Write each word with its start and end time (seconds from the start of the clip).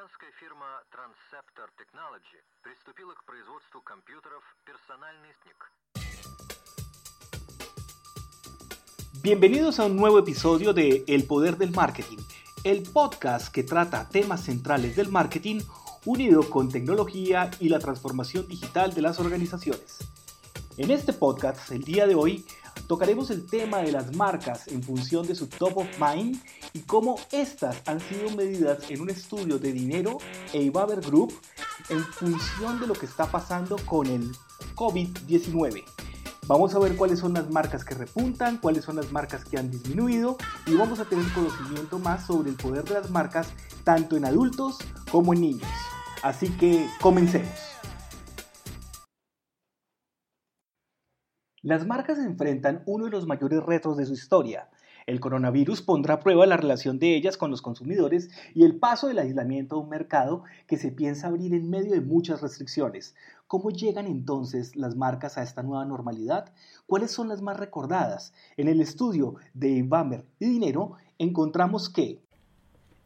Американская 0.00 0.30
фирма 0.40 0.64
Transceptor 0.90 1.68
Technology 1.76 2.40
приступила 2.62 3.12
к 3.12 3.22
производству 3.26 3.82
компьютеров 3.82 4.42
«Персональный 4.64 5.28
SNCC». 5.44 5.68
Bienvenidos 9.22 9.78
a 9.78 9.84
un 9.84 9.96
nuevo 9.96 10.18
episodio 10.18 10.72
de 10.72 11.04
El 11.06 11.26
Poder 11.26 11.58
del 11.58 11.72
Marketing, 11.72 12.16
el 12.64 12.84
podcast 12.90 13.52
que 13.52 13.64
trata 13.64 14.08
temas 14.08 14.44
centrales 14.44 14.96
del 14.96 15.10
marketing 15.10 15.60
unido 16.06 16.48
con 16.48 16.70
tecnología 16.70 17.50
y 17.60 17.68
la 17.68 17.78
transformación 17.78 18.48
digital 18.48 18.94
de 18.94 19.02
las 19.02 19.20
organizaciones. 19.20 19.98
En 20.78 20.90
este 20.90 21.12
podcast, 21.12 21.70
el 21.70 21.84
día 21.84 22.06
de 22.06 22.14
hoy, 22.14 22.46
tocaremos 22.87 23.29
el 23.31 23.45
tema 23.45 23.79
de 23.79 23.91
las 23.91 24.15
marcas 24.15 24.67
en 24.67 24.83
función 24.83 25.25
de 25.27 25.35
su 25.35 25.47
top 25.47 25.77
of 25.77 25.87
mind 25.99 26.41
y 26.73 26.79
cómo 26.79 27.17
estas 27.31 27.77
han 27.85 27.99
sido 27.99 28.29
medidas 28.35 28.89
en 28.89 29.01
un 29.01 29.09
estudio 29.09 29.59
de 29.59 29.71
dinero 29.71 30.17
e 30.53 30.61
Ibaber 30.61 31.01
Group 31.01 31.33
en 31.89 32.03
función 32.03 32.79
de 32.79 32.87
lo 32.87 32.93
que 32.93 33.05
está 33.05 33.25
pasando 33.25 33.77
con 33.85 34.07
el 34.07 34.31
COVID-19. 34.75 35.83
Vamos 36.47 36.73
a 36.73 36.79
ver 36.79 36.95
cuáles 36.95 37.19
son 37.19 37.33
las 37.33 37.49
marcas 37.49 37.85
que 37.85 37.95
repuntan, 37.95 38.57
cuáles 38.57 38.83
son 38.83 38.95
las 38.95 39.11
marcas 39.11 39.45
que 39.45 39.57
han 39.57 39.69
disminuido 39.69 40.37
y 40.65 40.73
vamos 40.73 40.99
a 40.99 41.05
tener 41.05 41.25
conocimiento 41.33 41.99
más 41.99 42.25
sobre 42.25 42.49
el 42.49 42.55
poder 42.55 42.83
de 42.83 42.95
las 42.95 43.09
marcas 43.09 43.47
tanto 43.83 44.17
en 44.17 44.25
adultos 44.25 44.79
como 45.11 45.33
en 45.33 45.41
niños. 45.41 45.69
Así 46.23 46.49
que 46.49 46.87
comencemos. 46.99 47.49
Las 51.63 51.85
marcas 51.85 52.17
enfrentan 52.17 52.81
uno 52.87 53.05
de 53.05 53.11
los 53.11 53.27
mayores 53.27 53.61
retos 53.61 53.95
de 53.95 54.07
su 54.07 54.13
historia. 54.13 54.67
El 55.05 55.19
coronavirus 55.19 55.83
pondrá 55.83 56.15
a 56.15 56.19
prueba 56.19 56.47
la 56.47 56.57
relación 56.57 56.97
de 56.97 57.15
ellas 57.15 57.37
con 57.37 57.51
los 57.51 57.61
consumidores 57.61 58.31
y 58.55 58.63
el 58.63 58.79
paso 58.79 59.07
del 59.07 59.19
aislamiento 59.19 59.75
a 59.75 59.79
un 59.79 59.89
mercado 59.89 60.43
que 60.65 60.77
se 60.77 60.91
piensa 60.91 61.27
abrir 61.27 61.53
en 61.53 61.69
medio 61.69 61.91
de 61.91 62.01
muchas 62.01 62.41
restricciones. 62.41 63.13
¿Cómo 63.45 63.69
llegan 63.69 64.07
entonces 64.07 64.75
las 64.75 64.95
marcas 64.95 65.37
a 65.37 65.43
esta 65.43 65.61
nueva 65.61 65.85
normalidad? 65.85 66.51
¿Cuáles 66.87 67.11
son 67.11 67.27
las 67.27 67.43
más 67.43 67.57
recordadas? 67.57 68.33
En 68.57 68.67
el 68.67 68.81
estudio 68.81 69.35
de 69.53 69.83
Bamber 69.83 70.25
y 70.39 70.47
Dinero 70.47 70.93
encontramos 71.19 71.91
que 71.91 72.23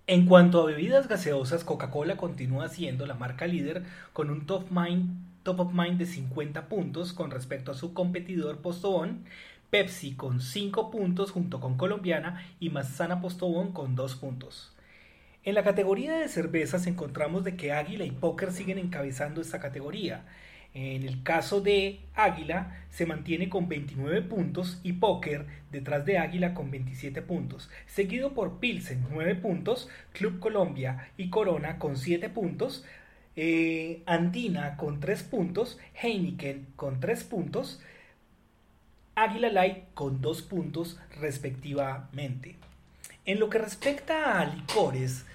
en 0.07 0.25
cuanto 0.25 0.61
a 0.61 0.65
bebidas 0.65 1.07
gaseosas, 1.07 1.63
Coca-Cola 1.63 2.17
continúa 2.17 2.69
siendo 2.69 3.05
la 3.05 3.15
marca 3.15 3.47
líder 3.47 3.83
con 4.13 4.29
un 4.29 4.45
top 4.45 4.69
mind 4.71 5.35
top 5.45 5.59
of 5.59 5.73
mind 5.73 5.99
de 5.99 6.07
50 6.07 6.67
puntos 6.67 7.13
con 7.13 7.29
respecto 7.29 7.71
a 7.71 7.75
su 7.75 7.93
competidor 7.93 8.61
Postobón, 8.61 9.25
Pepsi 9.69 10.15
con 10.15 10.41
5 10.41 10.89
puntos 10.89 11.29
junto 11.29 11.59
con 11.59 11.77
Colombiana 11.77 12.43
y 12.59 12.71
Mazzana 12.71 13.21
Postobón 13.21 13.71
con 13.71 13.95
2 13.95 14.15
puntos. 14.15 14.73
En 15.43 15.53
la 15.53 15.63
categoría 15.63 16.15
de 16.15 16.29
cervezas 16.29 16.87
encontramos 16.87 17.43
de 17.43 17.55
que 17.55 17.71
Águila 17.71 18.05
y 18.05 18.11
Póker 18.11 18.51
siguen 18.51 18.79
encabezando 18.79 19.39
esta 19.39 19.59
categoría. 19.59 20.25
En 20.75 21.03
el 21.03 21.23
caso 21.23 21.61
de 21.61 22.01
Águila 22.15 22.85
se 22.89 23.05
mantiene 23.05 23.47
con 23.47 23.69
29 23.69 24.21
puntos 24.23 24.81
y 24.83 24.91
Póker 24.91 25.45
detrás 25.71 26.05
de 26.05 26.17
Águila 26.17 26.53
con 26.53 26.69
27 26.69 27.21
puntos, 27.21 27.69
seguido 27.87 28.33
por 28.33 28.59
Pilsen 28.59 29.05
9 29.09 29.35
puntos, 29.35 29.89
Club 30.11 30.39
Colombia 30.39 31.11
y 31.15 31.29
Corona 31.29 31.79
con 31.79 31.95
7 31.95 32.27
puntos, 32.27 32.83
eh, 33.37 34.03
Andina 34.05 34.75
con 34.75 34.99
3 34.99 35.23
puntos, 35.23 35.79
Heineken 35.93 36.67
con 36.75 36.99
3 36.99 37.23
puntos, 37.23 37.81
Águila 39.15 39.49
Light 39.49 39.93
con 39.93 40.19
2 40.19 40.41
puntos 40.41 40.99
respectivamente. 41.21 42.57
En 43.25 43.39
lo 43.39 43.49
que 43.49 43.59
respecta 43.59 44.41
a 44.41 44.45
licores, 44.45 45.25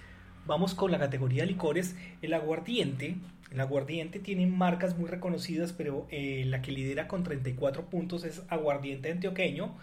vamos 0.46 0.74
con 0.74 0.91
la 0.91 0.98
categoría 0.98 1.44
de 1.44 1.48
licores, 1.48 1.96
el 2.20 2.34
aguardiente. 2.34 3.16
El 3.51 3.61
aguardiente 3.61 4.20
tiene 4.20 4.47
marcas 4.47 4.97
muy 4.97 5.09
reconocidas, 5.09 5.73
pero 5.73 6.06
eh, 6.11 6.45
la 6.47 6.62
que 6.62 6.70
lidera 6.70 7.09
con 7.09 7.25
34 7.25 7.87
puntos 7.87 8.25
es 8.25 8.42
Aguardiente 8.48 9.11
Antioqueño, 9.11 9.74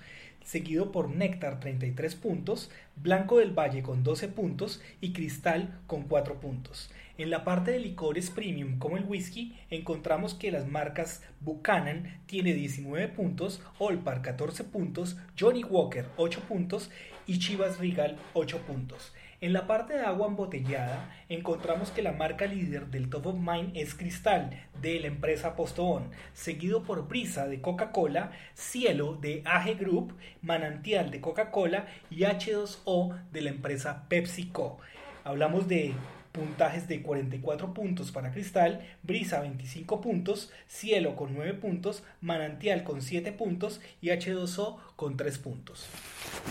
seguido 0.46 0.94
por 0.94 1.10
Néctar 1.10 1.60
33 1.60 2.16
puntos, 2.16 2.72
Blanco 2.96 3.40
del 3.40 3.52
Valle 3.52 3.84
con 3.84 4.04
12 4.04 4.30
puntos 4.30 4.82
y 5.02 5.12
Cristal 5.12 5.78
con 5.86 6.04
4 6.04 6.40
puntos. 6.40 6.90
En 7.18 7.30
la 7.30 7.44
parte 7.44 7.72
de 7.72 7.80
licores 7.80 8.30
premium 8.30 8.78
como 8.78 8.96
el 8.96 9.04
whisky 9.04 9.58
encontramos 9.70 10.36
que 10.36 10.52
las 10.52 10.68
marcas 10.68 11.24
Buchanan 11.42 12.22
tiene 12.28 12.54
19 12.54 13.10
puntos, 13.10 13.60
Olpar 13.80 14.22
14 14.22 14.64
puntos, 14.64 15.18
Johnny 15.38 15.64
Walker 15.64 16.06
8 16.16 16.42
puntos 16.48 16.90
y 17.26 17.40
Chivas 17.40 17.80
Regal 17.80 18.18
8 18.34 18.60
puntos. 18.60 19.14
En 19.40 19.54
la 19.54 19.68
parte 19.68 19.94
de 19.94 20.02
agua 20.02 20.26
embotellada 20.26 21.16
encontramos 21.30 21.92
que 21.92 22.02
la 22.02 22.12
marca 22.12 22.48
líder 22.48 22.88
del 22.88 23.08
top 23.08 23.28
of 23.28 23.36
mind 23.36 23.78
es 23.78 23.94
Cristal 23.94 24.66
de 24.82 25.00
la 25.00 25.06
empresa 25.06 25.56
Postobón, 25.56 26.10
seguido 26.34 26.82
por 26.82 27.08
Brisa 27.08 27.48
de 27.48 27.62
Coca-Cola, 27.62 28.32
Cielo 28.56 29.14
de 29.14 29.44
AG 29.46 29.78
Group, 29.78 30.18
Manantial 30.42 31.12
de 31.12 31.22
Coca-Cola 31.22 31.86
y 32.10 32.22
H2O 32.22 33.16
de 33.32 33.42
la 33.42 33.52
empresa 33.52 34.06
PepsiCo. 34.10 34.80
Hablamos 35.24 35.68
de 35.68 35.94
puntajes 36.38 36.88
de 36.88 37.02
44 37.02 37.74
puntos 37.74 38.12
para 38.12 38.32
Cristal, 38.32 38.86
Brisa 39.02 39.42
25 39.42 40.02
puntos, 40.02 40.52
Cielo 40.68 41.16
con 41.16 41.34
9 41.34 41.56
puntos, 41.56 42.04
Manantial 42.22 42.84
con 42.84 43.02
7 43.02 43.32
puntos 43.32 43.82
y 44.02 44.10
H2O 44.10 44.78
con 44.96 45.18
3 45.18 45.40
puntos. 45.40 45.88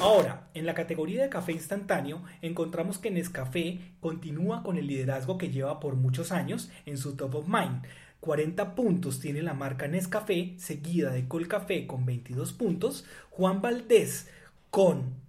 Ahora, 0.00 0.48
en 0.54 0.66
la 0.66 0.74
categoría 0.74 1.22
de 1.22 1.28
café 1.28 1.52
instantáneo, 1.52 2.24
encontramos 2.42 2.98
que 2.98 3.12
Nescafé 3.12 3.78
continúa 4.00 4.64
con 4.64 4.76
el 4.76 4.88
liderazgo 4.88 5.38
que 5.38 5.50
lleva 5.50 5.78
por 5.78 5.94
muchos 5.94 6.32
años 6.32 6.68
en 6.84 6.98
su 6.98 7.14
top 7.14 7.36
of 7.36 7.46
mind. 7.46 7.84
40 8.20 8.74
puntos 8.74 9.20
tiene 9.20 9.40
la 9.40 9.54
marca 9.54 9.86
Nescafé, 9.86 10.54
seguida 10.58 11.12
de 11.12 11.28
Colcafé 11.28 11.86
con 11.86 12.04
22 12.04 12.52
puntos, 12.54 13.06
Juan 13.30 13.62
Valdés 13.62 14.28
con 14.70 15.25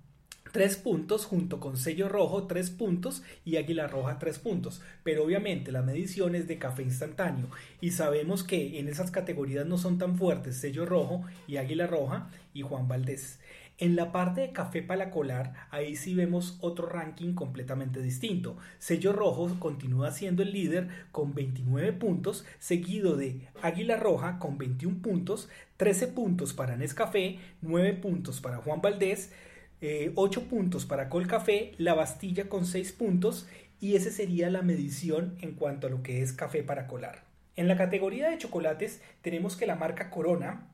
3 0.58 0.78
puntos 0.78 1.26
junto 1.26 1.60
con 1.60 1.78
sello 1.78 2.10
rojo 2.10 2.48
3 2.48 2.72
puntos 2.72 3.22
y 3.46 3.58
águila 3.58 3.86
roja 3.86 4.18
3 4.18 4.40
puntos. 4.40 4.82
Pero 5.04 5.24
obviamente 5.24 5.72
la 5.72 5.84
medición 5.84 6.34
es 6.34 6.48
de 6.48 6.58
café 6.58 6.82
instantáneo 6.82 7.46
y 7.80 7.92
sabemos 7.92 8.44
que 8.44 8.80
en 8.80 8.88
esas 8.88 9.12
categorías 9.12 9.68
no 9.68 9.78
son 9.78 10.00
tan 10.00 10.18
fuertes 10.18 10.58
sello 10.58 10.88
rojo 10.88 11.24
y 11.48 11.58
águila 11.58 11.86
roja 11.86 12.32
y 12.56 12.64
Juan 12.64 12.88
Valdés. 12.88 13.38
En 13.78 13.96
la 13.96 14.12
parte 14.12 14.42
de 14.42 14.52
café 14.52 14.82
para 14.82 15.12
colar, 15.12 15.54
ahí 15.70 15.96
sí 15.96 16.16
vemos 16.16 16.58
otro 16.62 16.88
ranking 16.88 17.36
completamente 17.36 18.02
distinto. 18.02 18.58
Sello 18.80 19.14
Rojo 19.14 19.56
continúa 19.60 20.10
siendo 20.10 20.42
el 20.42 20.52
líder 20.52 20.88
con 21.12 21.36
29 21.36 21.94
puntos, 21.94 22.44
seguido 22.58 23.16
de 23.16 23.48
Águila 23.62 23.98
Roja 23.98 24.40
con 24.40 24.58
21 24.58 25.04
puntos, 25.04 25.50
13 25.78 26.08
puntos 26.08 26.54
para 26.54 26.76
Nescafé, 26.76 27.38
9 27.62 27.94
puntos 27.94 28.42
para 28.42 28.58
Juan 28.58 28.82
Valdés, 28.82 29.32
8 29.80 30.40
eh, 30.40 30.44
puntos 30.50 30.86
para 30.86 31.10
Colcafé, 31.10 31.74
La 31.78 31.94
Bastilla 31.94 32.50
con 32.50 32.66
6 32.66 32.92
puntos 32.94 33.48
y 33.80 33.96
esa 33.96 34.10
sería 34.10 34.50
la 34.50 34.64
medición 34.64 35.38
en 35.42 35.54
cuanto 35.54 35.88
a 35.88 35.90
lo 35.90 36.02
que 36.02 36.22
es 36.22 36.34
café 36.34 36.64
para 36.64 36.88
colar. 36.88 37.24
En 37.56 37.68
la 37.68 37.78
categoría 37.78 38.30
de 38.30 38.38
chocolates 38.38 39.02
tenemos 39.22 39.56
que 39.56 39.68
la 39.68 39.76
marca 39.76 40.10
Corona 40.10 40.68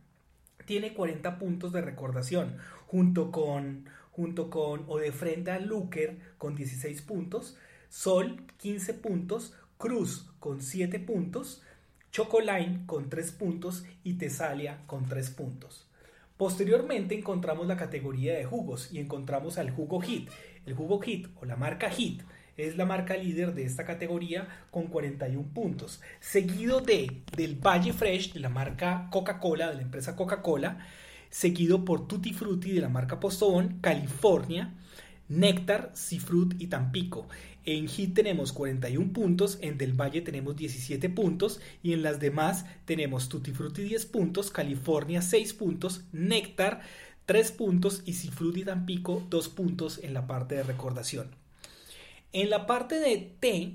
tiene 0.66 0.94
40 0.94 1.38
puntos 1.38 1.74
de 1.74 1.81
recordación 1.81 2.58
junto 2.88 3.31
con 3.31 3.90
junto 4.12 4.50
con 4.50 4.86
o 4.88 5.00
de 5.00 5.12
frente 5.12 5.52
a 5.52 5.59
Luker 5.59 6.18
con 6.38 6.56
16 6.56 7.02
puntos, 7.02 7.58
Sol 7.90 8.46
15 8.58 8.94
puntos, 8.94 9.53
Cruz 9.78 10.31
con 10.40 10.62
7 10.62 11.00
puntos, 11.00 11.63
Chocoline 12.12 12.86
con 12.86 13.09
3 13.09 13.31
puntos 13.31 13.86
y 14.03 14.13
Tesalia 14.13 14.84
con 14.86 15.08
3 15.08 15.31
puntos. 15.31 15.90
Posteriormente 16.38 17.16
encontramos 17.16 17.68
la 17.68 17.78
categoría 17.78 18.34
de 18.34 18.46
jugos 18.46 18.90
y 18.92 19.00
encontramos 19.00 19.58
al 19.58 19.72
jugo 19.72 20.02
Hit. 20.02 20.30
El 20.66 20.74
jugo 20.74 21.00
Hit 21.00 21.28
o 21.40 21.46
la 21.46 21.56
marca 21.56 21.90
Hit 21.90 22.24
es 22.58 22.78
la 22.78 22.86
marca 22.86 23.16
líder 23.16 23.54
de 23.54 23.66
esta 23.66 23.86
categoría 23.86 24.48
con 24.72 24.88
41 24.88 25.54
puntos, 25.54 26.02
seguido 26.19 26.81
de 26.81 27.22
del 27.36 27.56
Valle 27.56 27.94
Fresh 27.94 28.34
de 28.34 28.40
la 28.40 28.50
marca 28.50 29.07
Coca-Cola, 29.12 29.69
de 29.69 29.75
la 29.75 29.81
empresa 29.81 30.16
Coca-Cola, 30.16 30.80
seguido 31.30 31.84
por 31.84 32.07
Tutti 32.07 32.34
Frutti 32.34 32.72
de 32.72 32.81
la 32.81 32.90
marca 32.90 33.19
Postobón, 33.19 33.80
California, 33.81 34.74
Néctar, 35.30 35.92
Cifrut 35.96 36.56
y 36.60 36.68
Tampico. 36.68 37.28
En 37.65 37.88
Hit 37.88 38.13
tenemos 38.13 38.51
41 38.51 39.13
puntos, 39.13 39.57
en 39.62 39.77
Del 39.77 39.94
Valle 39.94 40.21
tenemos 40.21 40.57
17 40.57 41.10
puntos 41.10 41.62
y 41.81 41.94
en 41.94 42.04
las 42.04 42.19
demás 42.19 42.65
tenemos 42.83 43.30
Tutti 43.30 43.51
Frutti 43.51 43.83
10 43.83 44.06
puntos, 44.07 44.51
California 44.51 45.21
6 45.21 45.54
puntos, 45.54 46.01
Néctar 46.12 46.81
3 47.25 47.51
puntos 47.54 48.01
y 48.06 48.13
Cifrut 48.13 48.57
y 48.57 48.65
Tampico 48.65 49.25
2 49.30 49.50
puntos 49.50 50.00
en 50.04 50.13
la 50.13 50.27
parte 50.27 50.56
de 50.56 50.63
recordación. 50.63 51.30
En 52.33 52.50
la 52.50 52.65
parte 52.65 53.00
de 53.00 53.31
té 53.39 53.71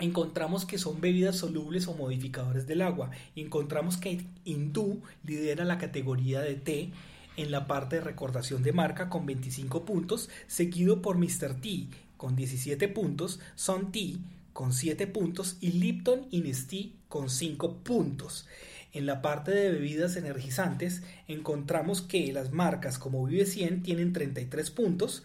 encontramos 0.00 0.64
que 0.66 0.78
son 0.78 1.00
bebidas 1.00 1.36
solubles 1.36 1.86
o 1.86 1.94
modificadores 1.94 2.66
del 2.66 2.82
agua. 2.82 3.10
Encontramos 3.36 3.96
que 3.96 4.26
Hindú 4.44 5.02
lidera 5.22 5.64
la 5.64 5.78
categoría 5.78 6.40
de 6.40 6.56
té 6.56 6.90
en 7.36 7.52
la 7.52 7.68
parte 7.68 7.96
de 7.96 8.02
recordación 8.02 8.64
de 8.64 8.72
marca 8.72 9.08
con 9.08 9.24
25 9.24 9.84
puntos, 9.84 10.30
seguido 10.48 11.00
por 11.00 11.16
Mr. 11.16 11.54
T 11.60 11.86
con 12.16 12.36
17 12.36 12.88
puntos, 12.88 13.40
Son 13.54 13.92
T 13.92 14.18
con 14.52 14.72
7 14.72 15.06
puntos 15.08 15.56
y 15.60 15.72
Lipton 15.72 16.28
y 16.30 16.40
Nestlé 16.40 16.92
con 17.08 17.28
5 17.28 17.78
puntos. 17.78 18.46
En 18.92 19.06
la 19.06 19.20
parte 19.20 19.50
de 19.50 19.72
bebidas 19.72 20.16
energizantes 20.16 21.02
encontramos 21.26 22.00
que 22.00 22.32
las 22.32 22.52
marcas 22.52 22.98
como 22.98 23.26
Vive 23.26 23.46
100 23.46 23.82
tienen 23.82 24.12
33 24.12 24.70
puntos, 24.70 25.24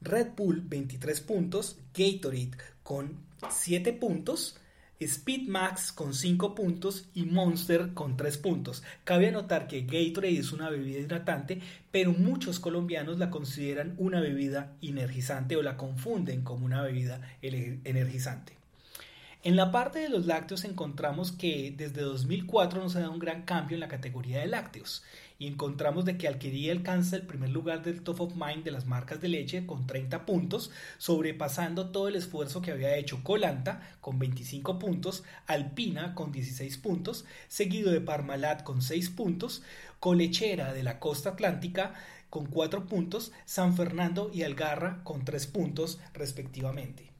Red 0.00 0.28
Bull 0.36 0.62
23 0.66 1.20
puntos, 1.20 1.78
Gatorade 1.96 2.50
con 2.82 3.20
7 3.48 3.92
puntos, 3.92 4.58
Speed 5.00 5.48
Max 5.48 5.92
con 5.92 6.14
5 6.14 6.54
puntos 6.54 7.08
y 7.14 7.24
Monster 7.24 7.92
con 7.94 8.16
3 8.16 8.38
puntos. 8.38 8.82
Cabe 9.04 9.28
anotar 9.28 9.66
que 9.66 9.82
Gatorade 9.82 10.38
es 10.38 10.52
una 10.52 10.70
bebida 10.70 11.00
hidratante, 11.00 11.60
pero 11.90 12.12
muchos 12.12 12.60
colombianos 12.60 13.18
la 13.18 13.30
consideran 13.30 13.94
una 13.98 14.20
bebida 14.20 14.76
energizante 14.80 15.56
o 15.56 15.62
la 15.62 15.76
confunden 15.76 16.42
como 16.42 16.64
una 16.64 16.82
bebida 16.82 17.20
energizante. 17.42 18.63
En 19.44 19.56
la 19.56 19.70
parte 19.70 19.98
de 19.98 20.08
los 20.08 20.24
lácteos 20.24 20.64
encontramos 20.64 21.30
que 21.30 21.74
desde 21.76 22.00
2004 22.00 22.80
no 22.80 22.88
se 22.88 23.00
da 23.00 23.10
un 23.10 23.18
gran 23.18 23.42
cambio 23.42 23.74
en 23.74 23.80
la 23.80 23.88
categoría 23.88 24.40
de 24.40 24.46
lácteos 24.46 25.02
y 25.38 25.46
encontramos 25.46 26.06
de 26.06 26.16
que 26.16 26.26
Alquería 26.26 26.72
alcanza 26.72 27.16
el 27.16 27.26
primer 27.26 27.50
lugar 27.50 27.82
del 27.82 28.00
top 28.00 28.22
of 28.22 28.36
mind 28.36 28.64
de 28.64 28.70
las 28.70 28.86
marcas 28.86 29.20
de 29.20 29.28
leche 29.28 29.66
con 29.66 29.86
30 29.86 30.24
puntos, 30.24 30.70
sobrepasando 30.96 31.90
todo 31.90 32.08
el 32.08 32.16
esfuerzo 32.16 32.62
que 32.62 32.70
había 32.70 32.96
hecho 32.96 33.22
Colanta 33.22 33.82
con 34.00 34.18
25 34.18 34.78
puntos, 34.78 35.24
Alpina 35.46 36.14
con 36.14 36.32
16 36.32 36.78
puntos, 36.78 37.26
seguido 37.46 37.92
de 37.92 38.00
Parmalat 38.00 38.62
con 38.62 38.80
6 38.80 39.10
puntos, 39.10 39.62
Colechera 40.00 40.72
de 40.72 40.84
la 40.84 40.98
costa 40.98 41.30
atlántica 41.30 41.92
con 42.30 42.46
4 42.46 42.86
puntos, 42.86 43.30
San 43.44 43.76
Fernando 43.76 44.30
y 44.32 44.42
Algarra 44.42 45.02
con 45.04 45.22
3 45.26 45.46
puntos 45.48 46.00
respectivamente. 46.14 47.13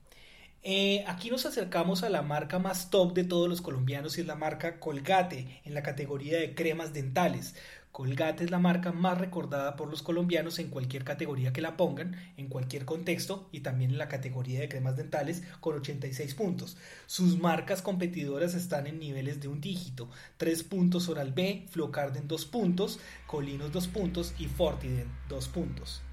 Eh, 0.66 1.04
aquí 1.06 1.28
nos 1.28 1.44
acercamos 1.44 2.04
a 2.04 2.08
la 2.08 2.22
marca 2.22 2.58
más 2.58 2.88
top 2.88 3.12
de 3.12 3.24
todos 3.24 3.50
los 3.50 3.60
colombianos 3.60 4.16
y 4.16 4.22
es 4.22 4.26
la 4.26 4.34
marca 4.34 4.80
Colgate 4.80 5.60
en 5.62 5.74
la 5.74 5.82
categoría 5.82 6.38
de 6.38 6.54
cremas 6.54 6.94
dentales. 6.94 7.54
Colgate 7.92 8.44
es 8.44 8.50
la 8.50 8.58
marca 8.58 8.90
más 8.90 9.18
recordada 9.18 9.76
por 9.76 9.90
los 9.90 10.02
colombianos 10.02 10.58
en 10.58 10.70
cualquier 10.70 11.04
categoría 11.04 11.52
que 11.52 11.60
la 11.60 11.76
pongan, 11.76 12.16
en 12.38 12.48
cualquier 12.48 12.86
contexto 12.86 13.46
y 13.52 13.60
también 13.60 13.90
en 13.90 13.98
la 13.98 14.08
categoría 14.08 14.60
de 14.60 14.70
cremas 14.70 14.96
dentales 14.96 15.42
con 15.60 15.76
86 15.76 16.34
puntos. 16.34 16.78
Sus 17.04 17.38
marcas 17.38 17.82
competidoras 17.82 18.54
están 18.54 18.86
en 18.86 18.98
niveles 18.98 19.42
de 19.42 19.48
un 19.48 19.60
dígito, 19.60 20.08
3 20.38 20.62
puntos 20.62 21.10
Oral 21.10 21.32
B, 21.32 21.66
Flocarden 21.68 22.26
2 22.26 22.46
puntos, 22.46 23.00
Colinos 23.26 23.70
2 23.70 23.88
puntos 23.88 24.32
y 24.38 24.46
Fortiden 24.46 25.12
2 25.28 25.48
puntos. 25.48 26.03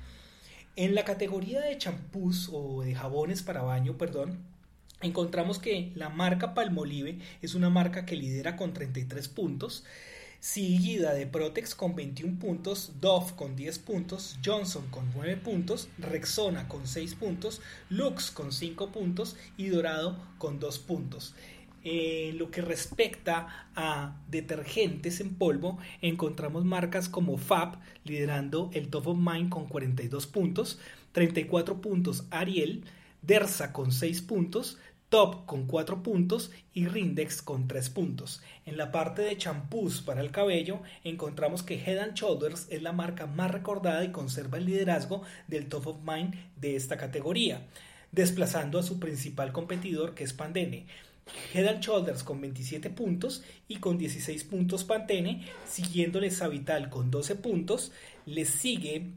En 0.81 0.95
la 0.95 1.05
categoría 1.05 1.61
de 1.61 1.77
champús 1.77 2.49
o 2.51 2.81
de 2.81 2.95
jabones 2.95 3.43
para 3.43 3.61
baño, 3.61 3.99
perdón, 3.99 4.39
encontramos 5.01 5.59
que 5.59 5.91
la 5.93 6.09
marca 6.09 6.55
Palmolive 6.55 7.19
es 7.43 7.53
una 7.53 7.69
marca 7.69 8.03
que 8.03 8.15
lidera 8.15 8.55
con 8.55 8.73
33 8.73 9.27
puntos, 9.27 9.83
seguida 10.39 11.13
de 11.13 11.27
Protex 11.27 11.75
con 11.75 11.93
21 11.93 12.39
puntos, 12.39 12.93
Dove 12.99 13.35
con 13.35 13.55
10 13.55 13.77
puntos, 13.77 14.39
Johnson 14.43 14.87
con 14.89 15.11
9 15.13 15.37
puntos, 15.37 15.87
Rexona 15.99 16.67
con 16.67 16.87
6 16.87 17.13
puntos, 17.13 17.61
Lux 17.89 18.31
con 18.31 18.51
5 18.51 18.91
puntos 18.91 19.37
y 19.57 19.67
Dorado 19.67 20.17
con 20.39 20.59
2 20.59 20.79
puntos. 20.79 21.35
En 21.83 22.37
lo 22.37 22.51
que 22.51 22.61
respecta 22.61 23.69
a 23.75 24.21
detergentes 24.29 25.19
en 25.19 25.35
polvo, 25.35 25.79
encontramos 26.01 26.63
marcas 26.63 27.09
como 27.09 27.37
Fab 27.37 27.79
liderando 28.03 28.69
el 28.73 28.89
top 28.89 29.07
of 29.07 29.17
mind 29.17 29.49
con 29.49 29.67
42 29.67 30.27
puntos, 30.27 30.79
34 31.11 31.81
puntos 31.81 32.25
Ariel, 32.29 32.85
Dersa 33.23 33.73
con 33.73 33.91
6 33.91 34.21
puntos, 34.21 34.77
Top 35.11 35.45
con 35.45 35.67
4 35.67 36.03
puntos 36.03 36.51
y 36.73 36.87
Rindex 36.87 37.41
con 37.41 37.67
3 37.67 37.89
puntos. 37.89 38.41
En 38.65 38.77
la 38.77 38.93
parte 38.93 39.21
de 39.21 39.35
champús 39.35 40.01
para 40.01 40.21
el 40.21 40.31
cabello 40.31 40.83
encontramos 41.03 41.63
que 41.63 41.75
Head 41.75 42.13
Shoulders 42.13 42.67
es 42.69 42.81
la 42.81 42.93
marca 42.93 43.25
más 43.25 43.51
recordada 43.51 44.05
y 44.05 44.13
conserva 44.13 44.57
el 44.57 44.67
liderazgo 44.67 45.23
del 45.49 45.67
top 45.67 45.87
of 45.87 45.97
mind 46.05 46.35
de 46.55 46.77
esta 46.77 46.95
categoría, 46.95 47.67
desplazando 48.13 48.79
a 48.79 48.83
su 48.83 48.99
principal 48.99 49.51
competidor 49.51 50.13
que 50.13 50.23
es 50.23 50.31
Pandene. 50.31 50.85
Head 51.53 51.79
Shoulders 51.81 52.23
con 52.23 52.41
27 52.41 52.89
puntos 52.89 53.43
y 53.67 53.77
con 53.77 53.97
16 53.97 54.43
puntos 54.45 54.83
Pantene, 54.83 55.45
siguiéndole 55.67 56.31
Savital 56.31 56.89
con 56.89 57.11
12 57.11 57.35
puntos, 57.35 57.91
le 58.25 58.45
sigue 58.45 59.11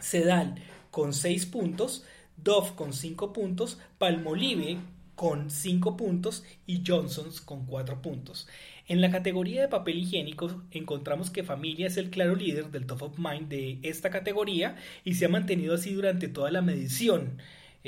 Sedal 0.00 0.56
con 0.90 1.12
6 1.12 1.46
puntos, 1.46 2.04
Dove 2.36 2.70
con 2.76 2.92
5 2.92 3.32
puntos, 3.32 3.78
Palmolive 3.98 4.78
con 5.14 5.50
5 5.50 5.96
puntos 5.96 6.44
y 6.66 6.82
Johnson's 6.86 7.40
con 7.40 7.66
4 7.66 8.00
puntos. 8.00 8.46
En 8.86 9.00
la 9.00 9.10
categoría 9.10 9.60
de 9.60 9.68
papel 9.68 9.98
higiénico 9.98 10.62
encontramos 10.70 11.30
que 11.30 11.42
Familia 11.42 11.88
es 11.88 11.96
el 11.96 12.10
claro 12.10 12.36
líder 12.36 12.70
del 12.70 12.86
top 12.86 13.02
of 13.02 13.18
mind 13.18 13.48
de 13.48 13.80
esta 13.82 14.10
categoría 14.10 14.76
y 15.04 15.14
se 15.14 15.26
ha 15.26 15.28
mantenido 15.28 15.74
así 15.74 15.92
durante 15.92 16.28
toda 16.28 16.50
la 16.50 16.62
medición. 16.62 17.38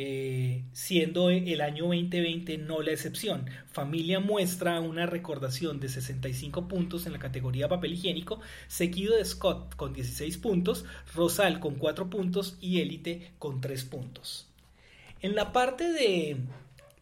Eh, 0.03 0.65
siendo 0.73 1.29
el 1.29 1.61
año 1.61 1.85
2020 1.85 2.57
no 2.57 2.81
la 2.81 2.93
excepción. 2.93 3.45
Familia 3.71 4.19
muestra 4.19 4.81
una 4.81 5.05
recordación 5.05 5.79
de 5.79 5.91
65 5.91 6.69
puntos 6.69 7.05
en 7.05 7.13
la 7.13 7.19
categoría 7.19 7.69
papel 7.69 7.93
higiénico, 7.93 8.41
seguido 8.67 9.15
de 9.15 9.27
Scott 9.27 9.77
con 9.77 9.93
16 9.93 10.39
puntos, 10.39 10.87
Rosal 11.15 11.61
con 11.61 11.75
4 11.75 12.09
puntos 12.09 12.57
y 12.63 12.81
Elite 12.81 13.33
con 13.39 13.61
3 13.61 13.85
puntos. 13.85 14.49
En 15.21 15.35
la 15.35 15.53
parte 15.53 15.93
de 15.93 16.39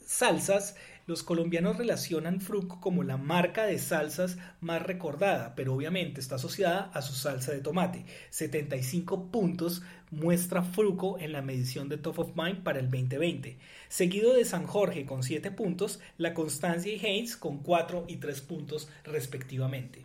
salsas, 0.05 0.75
los 1.09 1.23
colombianos 1.23 1.79
relacionan 1.79 2.43
Fruco 2.43 2.83
como 2.83 3.03
la 3.03 3.17
marca 3.17 3.65
de 3.65 3.79
salsas 3.79 4.37
más 4.61 4.83
recordada, 4.83 5.55
pero 5.55 5.73
obviamente 5.73 6.21
está 6.21 6.35
asociada 6.35 6.91
a 6.93 7.01
su 7.01 7.15
salsa 7.15 7.51
de 7.51 7.63
tomate. 7.63 8.05
75 8.29 9.31
puntos 9.31 9.81
muestra 10.11 10.63
Fruco 10.63 11.19
en 11.19 11.33
la 11.33 11.41
medición 11.41 11.89
de 11.89 11.97
Top 11.97 12.19
of 12.19 12.37
Mind 12.37 12.63
para 12.63 12.79
el 12.79 12.91
2020. 12.91 13.57
Seguido 13.89 14.35
de 14.35 14.45
San 14.45 14.67
Jorge 14.67 15.07
con 15.07 15.23
7 15.23 15.51
puntos, 15.51 15.99
La 16.19 16.35
Constancia 16.35 16.93
y 16.95 17.01
Haynes 17.03 17.39
con 17.39 17.63
4 17.63 18.05
y 18.07 18.17
3 18.17 18.43
puntos 18.43 18.91
respectivamente. 19.05 20.05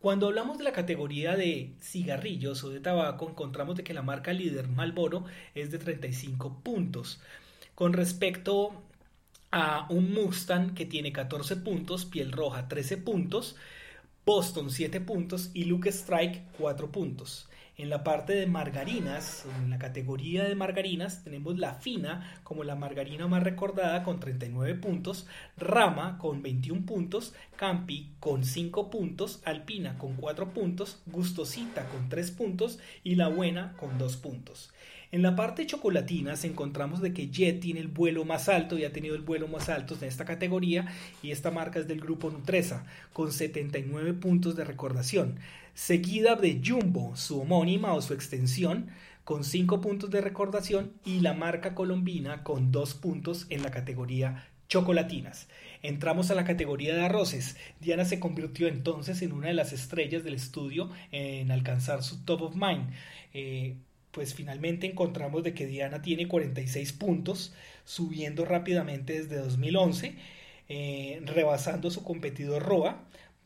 Cuando 0.00 0.28
hablamos 0.28 0.56
de 0.56 0.64
la 0.64 0.72
categoría 0.72 1.36
de 1.36 1.74
cigarrillos 1.82 2.64
o 2.64 2.70
de 2.70 2.80
tabaco, 2.80 3.28
encontramos 3.28 3.76
de 3.76 3.84
que 3.84 3.92
la 3.92 4.00
marca 4.00 4.32
líder 4.32 4.68
Malboro 4.68 5.26
es 5.54 5.70
de 5.70 5.76
35 5.76 6.60
puntos. 6.62 7.20
Con 7.74 7.92
respecto 7.92 8.82
a 9.50 9.86
un 9.90 10.12
Mustang 10.12 10.74
que 10.74 10.86
tiene 10.86 11.12
14 11.12 11.56
puntos, 11.56 12.04
piel 12.04 12.32
roja 12.32 12.68
13 12.68 12.98
puntos, 12.98 13.56
Boston 14.24 14.70
7 14.70 15.00
puntos 15.00 15.50
y 15.54 15.64
Luke 15.64 15.88
Strike 15.88 16.42
4 16.58 16.92
puntos. 16.92 17.48
En 17.76 17.88
la 17.88 18.04
parte 18.04 18.34
de 18.34 18.46
margarinas, 18.46 19.46
en 19.58 19.70
la 19.70 19.78
categoría 19.78 20.44
de 20.44 20.54
margarinas, 20.54 21.24
tenemos 21.24 21.58
la 21.58 21.72
fina 21.72 22.38
como 22.44 22.62
la 22.62 22.74
margarina 22.74 23.26
más 23.26 23.42
recordada 23.42 24.02
con 24.02 24.20
39 24.20 24.74
puntos, 24.74 25.26
Rama 25.56 26.18
con 26.18 26.42
21 26.42 26.84
puntos, 26.84 27.32
Campi 27.56 28.12
con 28.20 28.44
5 28.44 28.90
puntos, 28.90 29.40
Alpina 29.46 29.96
con 29.96 30.16
4 30.16 30.52
puntos, 30.52 31.00
Gustosita 31.06 31.86
con 31.86 32.10
3 32.10 32.30
puntos 32.32 32.78
y 33.02 33.14
La 33.14 33.28
Buena 33.28 33.72
con 33.78 33.96
2 33.96 34.16
puntos. 34.18 34.70
En 35.12 35.22
la 35.22 35.34
parte 35.34 35.66
chocolatinas 35.66 36.44
encontramos 36.44 37.00
de 37.00 37.12
que 37.12 37.30
Jet 37.30 37.58
tiene 37.58 37.80
el 37.80 37.88
vuelo 37.88 38.24
más 38.24 38.48
alto 38.48 38.78
y 38.78 38.84
ha 38.84 38.92
tenido 38.92 39.16
el 39.16 39.22
vuelo 39.22 39.48
más 39.48 39.68
alto 39.68 39.96
de 39.96 40.06
esta 40.06 40.24
categoría 40.24 40.86
y 41.20 41.32
esta 41.32 41.50
marca 41.50 41.80
es 41.80 41.88
del 41.88 42.00
grupo 42.00 42.30
Nutresa 42.30 42.86
con 43.12 43.32
79 43.32 44.14
puntos 44.14 44.54
de 44.54 44.62
recordación, 44.62 45.40
seguida 45.74 46.36
de 46.36 46.62
Jumbo, 46.64 47.16
su 47.16 47.40
homónima 47.40 47.92
o 47.94 48.02
su 48.02 48.14
extensión 48.14 48.90
con 49.24 49.42
5 49.42 49.80
puntos 49.80 50.10
de 50.10 50.20
recordación 50.20 50.92
y 51.04 51.20
la 51.20 51.34
marca 51.34 51.74
colombina 51.74 52.44
con 52.44 52.70
2 52.70 52.94
puntos 52.94 53.46
en 53.50 53.64
la 53.64 53.72
categoría 53.72 54.46
chocolatinas. 54.68 55.48
Entramos 55.82 56.30
a 56.30 56.36
la 56.36 56.44
categoría 56.44 56.94
de 56.94 57.02
arroces. 57.02 57.56
Diana 57.80 58.04
se 58.04 58.20
convirtió 58.20 58.68
entonces 58.68 59.20
en 59.22 59.32
una 59.32 59.48
de 59.48 59.54
las 59.54 59.72
estrellas 59.72 60.22
del 60.22 60.34
estudio 60.34 60.88
en 61.10 61.50
alcanzar 61.50 62.04
su 62.04 62.24
top 62.24 62.42
of 62.42 62.54
mind. 62.54 62.90
Eh, 63.34 63.74
pues 64.12 64.34
finalmente 64.34 64.86
encontramos 64.86 65.42
de 65.42 65.54
que 65.54 65.66
Diana 65.66 66.02
tiene 66.02 66.28
46 66.28 66.92
puntos, 66.94 67.52
subiendo 67.84 68.44
rápidamente 68.44 69.14
desde 69.14 69.36
2011, 69.36 70.14
eh, 70.68 71.20
rebasando 71.24 71.90
su 71.90 72.02
competidor 72.02 72.62
Roa 72.62 73.04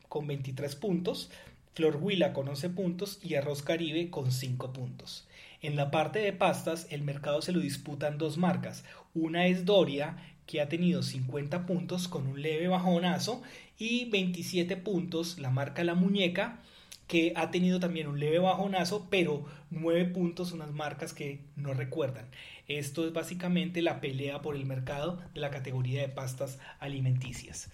con 0.09 0.27
23 0.27 0.75
puntos, 0.75 1.29
Flor 1.73 1.97
Huila 2.01 2.33
con 2.33 2.47
11 2.47 2.69
puntos 2.69 3.19
y 3.21 3.35
Arroz 3.35 3.61
Caribe 3.61 4.09
con 4.09 4.31
5 4.31 4.71
puntos. 4.71 5.27
En 5.61 5.75
la 5.75 5.91
parte 5.91 6.19
de 6.19 6.31
pastas, 6.31 6.87
el 6.89 7.01
mercado 7.01 7.41
se 7.41 7.51
lo 7.51 7.59
disputan 7.59 8.17
dos 8.17 8.37
marcas. 8.37 8.85
Una 9.13 9.47
es 9.47 9.65
Doria, 9.65 10.17
que 10.45 10.61
ha 10.61 10.69
tenido 10.69 11.01
50 11.01 11.65
puntos 11.65 12.07
con 12.07 12.27
un 12.27 12.41
leve 12.41 12.67
bajonazo, 12.67 13.41
y 13.77 14.09
27 14.09 14.77
puntos 14.77 15.39
la 15.39 15.49
marca 15.49 15.83
La 15.83 15.95
Muñeca, 15.95 16.61
que 17.07 17.33
ha 17.35 17.51
tenido 17.51 17.79
también 17.79 18.07
un 18.07 18.19
leve 18.19 18.39
bajonazo, 18.39 19.07
pero 19.09 19.45
9 19.69 20.05
puntos, 20.05 20.51
unas 20.51 20.71
marcas 20.71 21.13
que 21.13 21.41
no 21.55 21.73
recuerdan. 21.73 22.25
Esto 22.67 23.05
es 23.05 23.13
básicamente 23.13 23.81
la 23.81 24.01
pelea 24.01 24.41
por 24.41 24.55
el 24.55 24.65
mercado 24.65 25.19
de 25.33 25.39
la 25.39 25.51
categoría 25.51 26.01
de 26.01 26.09
pastas 26.09 26.59
alimenticias. 26.79 27.69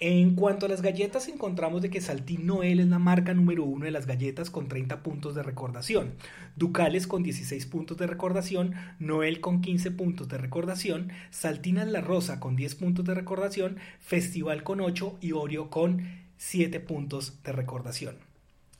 En 0.00 0.34
cuanto 0.34 0.66
a 0.66 0.68
las 0.68 0.82
galletas, 0.82 1.28
encontramos 1.28 1.80
de 1.80 1.88
que 1.88 2.00
Saltín 2.00 2.46
Noel 2.46 2.80
es 2.80 2.88
la 2.88 2.98
marca 2.98 3.32
número 3.32 3.62
uno 3.62 3.84
de 3.84 3.92
las 3.92 4.06
galletas 4.06 4.50
con 4.50 4.66
30 4.66 5.04
puntos 5.04 5.36
de 5.36 5.44
recordación, 5.44 6.14
Ducales 6.56 7.06
con 7.06 7.22
16 7.22 7.64
puntos 7.66 7.96
de 7.96 8.08
recordación, 8.08 8.74
Noel 8.98 9.40
con 9.40 9.60
15 9.60 9.92
puntos 9.92 10.28
de 10.28 10.38
recordación, 10.38 11.12
Saltinas 11.30 11.86
La 11.86 12.00
Rosa 12.00 12.40
con 12.40 12.56
10 12.56 12.74
puntos 12.74 13.04
de 13.04 13.14
recordación, 13.14 13.78
Festival 14.00 14.64
con 14.64 14.80
8 14.80 15.18
y 15.20 15.30
Oreo 15.30 15.70
con 15.70 16.02
7 16.38 16.80
puntos 16.80 17.42
de 17.44 17.52
recordación. 17.52 18.23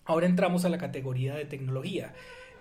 Ahora 0.07 0.27
entramos 0.27 0.65
a 0.65 0.69
la 0.69 0.79
categoría 0.79 1.35
de 1.35 1.47
tecnología. 1.47 2.13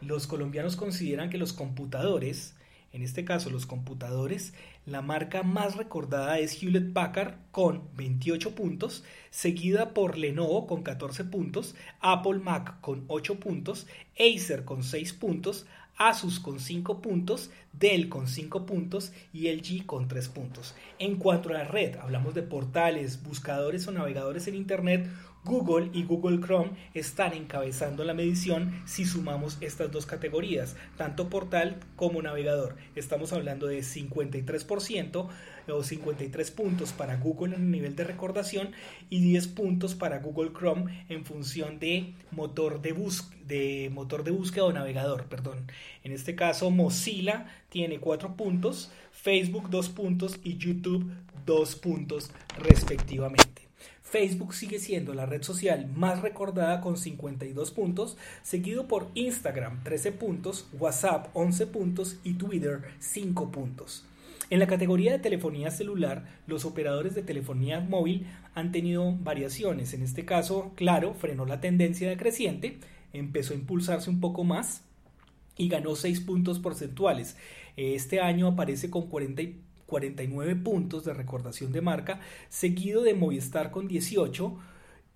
Los 0.01 0.27
colombianos 0.27 0.77
consideran 0.77 1.29
que 1.29 1.37
los 1.37 1.51
computadores, 1.51 2.55
en 2.93 3.01
este 3.01 3.25
caso 3.25 3.49
los 3.49 3.65
computadores, 3.65 4.53
la 4.85 5.01
marca 5.01 5.43
más 5.43 5.75
recordada 5.75 6.39
es 6.39 6.61
Hewlett 6.61 6.93
Packard 6.93 7.35
con 7.51 7.89
28 7.95 8.55
puntos, 8.55 9.03
seguida 9.29 9.93
por 9.93 10.17
Lenovo 10.17 10.67
con 10.67 10.83
14 10.83 11.25
puntos, 11.25 11.75
Apple 11.99 12.39
Mac 12.39 12.79
con 12.79 13.03
8 13.07 13.39
puntos, 13.39 13.87
Acer 14.17 14.63
con 14.63 14.83
6 14.83 15.11
puntos, 15.13 15.65
Asus 15.97 16.39
con 16.39 16.59
5 16.59 17.01
puntos, 17.01 17.51
Dell 17.73 18.09
con 18.09 18.27
5 18.27 18.65
puntos 18.65 19.11
y 19.33 19.49
LG 19.51 19.85
con 19.85 20.07
3 20.07 20.29
puntos. 20.29 20.75
En 20.97 21.17
cuanto 21.17 21.49
a 21.49 21.53
la 21.53 21.63
red, 21.65 21.97
hablamos 21.97 22.33
de 22.33 22.41
portales, 22.41 23.21
buscadores 23.21 23.87
o 23.87 23.91
navegadores 23.91 24.47
en 24.47 24.55
Internet, 24.55 25.07
Google 25.45 25.89
y 25.91 26.03
Google 26.03 26.39
Chrome 26.39 26.71
están 26.93 27.33
encabezando 27.33 28.05
la 28.05 28.13
medición 28.13 28.81
si 28.85 29.03
sumamos 29.03 29.57
estas 29.59 29.91
dos 29.91 30.05
categorías, 30.05 30.77
tanto 30.95 31.29
portal 31.29 31.79
como 31.97 32.21
navegador. 32.21 32.77
Estamos 32.95 33.33
hablando 33.33 33.67
de 33.67 33.79
53% 33.79 35.27
o 35.67 35.83
53 35.83 36.51
puntos 36.51 36.93
para 36.93 37.17
Google 37.17 37.55
en 37.55 37.63
el 37.63 37.71
nivel 37.71 37.95
de 37.95 38.05
recordación 38.05 38.71
y 39.09 39.19
10 39.19 39.47
puntos 39.49 39.95
para 39.95 40.19
Google 40.19 40.51
Chrome 40.53 41.05
en 41.09 41.25
función 41.25 41.77
de 41.77 42.13
motor 42.31 42.81
de, 42.81 42.93
de 43.45 43.89
motor 43.91 44.23
de 44.23 44.31
búsqueda 44.31 44.65
o 44.65 44.71
navegador, 44.71 45.25
perdón. 45.25 45.69
En 46.03 46.13
este 46.13 46.35
caso 46.35 46.71
Mozilla 46.71 47.47
tiene 47.67 47.99
4 47.99 48.37
puntos, 48.37 48.91
Facebook 49.11 49.69
2 49.69 49.89
puntos 49.89 50.39
y 50.41 50.57
YouTube 50.57 51.11
2 51.45 51.75
puntos 51.75 52.31
respectivamente. 52.57 53.62
Facebook 54.13 54.53
sigue 54.53 54.77
siendo 54.77 55.15
la 55.15 55.25
red 55.25 55.41
social 55.41 55.87
más 55.95 56.21
recordada 56.21 56.81
con 56.81 56.97
52 56.97 57.71
puntos, 57.71 58.15
seguido 58.43 58.87
por 58.87 59.09
Instagram 59.15 59.83
13 59.83 60.11
puntos, 60.11 60.67
WhatsApp 60.77 61.29
11 61.33 61.65
puntos 61.65 62.19
y 62.23 62.35
Twitter 62.35 62.83
5 62.99 63.49
puntos. 63.49 64.05
En 64.51 64.59
la 64.59 64.67
categoría 64.67 65.13
de 65.13 65.17
telefonía 65.17 65.71
celular, 65.71 66.27
los 66.45 66.63
operadores 66.63 67.15
de 67.15 67.23
telefonía 67.23 67.79
móvil 67.79 68.27
han 68.53 68.71
tenido 68.71 69.15
variaciones. 69.15 69.95
En 69.95 70.03
este 70.03 70.25
caso, 70.25 70.73
claro, 70.75 71.15
frenó 71.15 71.47
la 71.47 71.59
tendencia 71.59 72.07
decreciente, 72.07 72.77
empezó 73.13 73.53
a 73.53 73.57
impulsarse 73.57 74.11
un 74.11 74.19
poco 74.19 74.43
más 74.43 74.83
y 75.57 75.69
ganó 75.69 75.95
6 75.95 76.19
puntos 76.19 76.59
porcentuales. 76.59 77.35
Este 77.77 78.21
año 78.21 78.45
aparece 78.45 78.91
con 78.91 79.07
40 79.07 79.41
49 79.85 80.55
puntos 80.57 81.05
de 81.05 81.13
recordación 81.13 81.71
de 81.71 81.81
marca, 81.81 82.19
seguido 82.49 83.03
de 83.03 83.13
Movistar 83.13 83.71
con 83.71 83.87
18, 83.87 84.57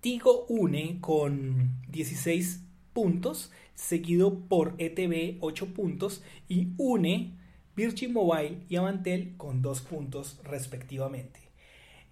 Tigo 0.00 0.46
Une 0.46 0.98
con 1.00 1.80
16 1.88 2.62
puntos, 2.92 3.52
seguido 3.74 4.40
por 4.48 4.74
ETV 4.78 5.38
8 5.40 5.74
puntos 5.74 6.22
y 6.48 6.68
Une, 6.78 7.36
Virgin 7.74 8.12
Mobile 8.12 8.64
y 8.68 8.76
Avantel 8.76 9.36
con 9.36 9.62
2 9.62 9.80
puntos 9.82 10.40
respectivamente. 10.44 11.47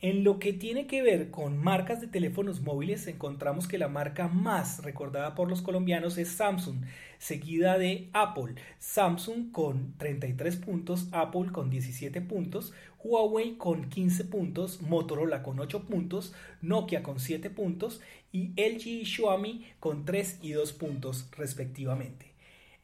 En 0.07 0.23
lo 0.23 0.39
que 0.39 0.53
tiene 0.53 0.87
que 0.87 1.03
ver 1.03 1.33
con 1.33 1.59
marcas 1.59 2.01
de 2.01 2.07
teléfonos 2.07 2.61
móviles, 2.61 3.09
encontramos 3.09 3.67
que 3.67 3.77
la 3.77 3.89
marca 3.89 4.29
más 4.29 4.85
recordada 4.85 5.35
por 5.35 5.49
los 5.49 5.63
colombianos 5.63 6.17
es 6.17 6.29
Samsung, 6.29 6.85
seguida 7.19 7.77
de 7.77 8.09
Apple. 8.13 8.55
Samsung 8.79 9.51
con 9.51 9.99
33 9.99 10.59
puntos, 10.59 11.09
Apple 11.11 11.51
con 11.51 11.71
17 11.71 12.21
puntos, 12.21 12.73
Huawei 13.03 13.57
con 13.57 13.89
15 13.89 14.27
puntos, 14.27 14.81
Motorola 14.81 15.43
con 15.43 15.59
8 15.59 15.87
puntos, 15.87 16.33
Nokia 16.63 17.03
con 17.03 17.19
7 17.19 17.51
puntos 17.51 18.01
y 18.31 18.51
LG 18.51 18.87
y 18.87 19.05
Xiaomi 19.07 19.67
con 19.81 20.05
3 20.05 20.39
y 20.41 20.53
2 20.53 20.73
puntos 20.75 21.29
respectivamente. 21.37 22.36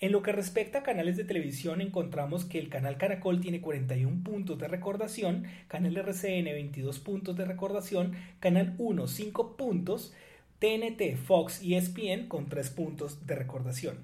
En 0.02 0.10
lo 0.10 0.20
que 0.20 0.32
respecta 0.32 0.80
a 0.80 0.82
canales 0.82 1.16
de 1.16 1.22
televisión, 1.22 1.80
encontramos 1.80 2.44
que 2.44 2.58
el 2.58 2.68
canal 2.68 2.96
Caracol 2.96 3.40
tiene 3.40 3.60
41 3.60 4.24
puntos 4.24 4.58
de 4.58 4.66
recordación, 4.66 5.44
canal 5.68 5.96
RCN 5.96 6.46
22 6.46 6.98
puntos 6.98 7.36
de 7.36 7.44
recordación, 7.44 8.16
canal 8.40 8.74
1 8.78 9.06
5 9.06 9.56
puntos, 9.56 10.12
TNT, 10.58 11.14
Fox 11.14 11.62
y 11.62 11.76
ESPN 11.76 12.26
con 12.26 12.48
3 12.48 12.70
puntos 12.70 13.28
de 13.28 13.36
recordación. 13.36 13.98